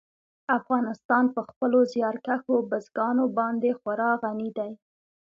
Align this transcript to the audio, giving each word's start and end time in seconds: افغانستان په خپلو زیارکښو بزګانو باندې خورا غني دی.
افغانستان 0.57 1.23
په 1.35 1.41
خپلو 1.49 1.79
زیارکښو 1.93 2.55
بزګانو 2.69 3.25
باندې 3.37 3.69
خورا 3.79 4.11
غني 4.21 4.49
دی. 4.57 4.71